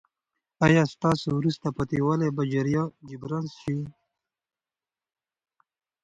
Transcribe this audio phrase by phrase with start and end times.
[0.65, 2.43] ایا ستاسو وروسته پاتې والی به
[3.09, 3.77] جبران شي؟